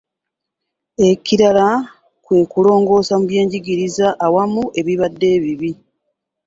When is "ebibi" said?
5.37-5.71